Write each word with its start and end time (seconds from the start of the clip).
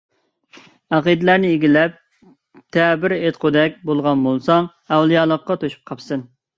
ئەقىدىلەرنى 0.97 1.51
ئىگىلەپ، 1.57 2.01
تەبىر 2.79 3.17
ئېيتالىغۇدەك 3.21 3.79
بولغان 3.93 4.27
بولساڭ، 4.29 4.75
ئەۋلىيالىققا 4.95 5.63
توشۇپ 5.65 5.91
قاپسەن. 5.95 6.31